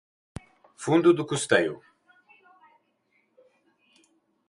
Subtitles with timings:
[0.83, 1.75] fundo de custeio